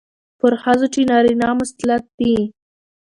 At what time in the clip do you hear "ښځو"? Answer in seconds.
0.63-0.87